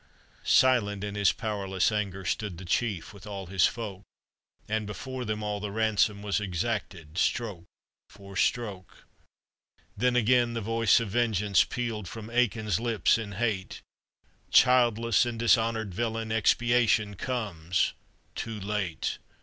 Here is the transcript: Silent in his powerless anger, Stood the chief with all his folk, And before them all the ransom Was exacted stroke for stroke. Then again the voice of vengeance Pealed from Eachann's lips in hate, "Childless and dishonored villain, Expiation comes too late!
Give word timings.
Silent 0.43 1.03
in 1.03 1.13
his 1.13 1.31
powerless 1.31 1.91
anger, 1.91 2.25
Stood 2.25 2.57
the 2.57 2.65
chief 2.65 3.13
with 3.13 3.27
all 3.27 3.45
his 3.45 3.67
folk, 3.67 4.01
And 4.67 4.87
before 4.87 5.25
them 5.25 5.43
all 5.43 5.59
the 5.59 5.69
ransom 5.69 6.23
Was 6.23 6.39
exacted 6.39 7.19
stroke 7.19 7.65
for 8.09 8.35
stroke. 8.35 9.05
Then 9.95 10.15
again 10.15 10.55
the 10.55 10.59
voice 10.61 10.99
of 10.99 11.09
vengeance 11.11 11.63
Pealed 11.63 12.07
from 12.07 12.31
Eachann's 12.31 12.79
lips 12.79 13.19
in 13.19 13.33
hate, 13.33 13.83
"Childless 14.49 15.23
and 15.27 15.37
dishonored 15.37 15.93
villain, 15.93 16.31
Expiation 16.31 17.13
comes 17.15 17.93
too 18.33 18.59
late! 18.59 19.19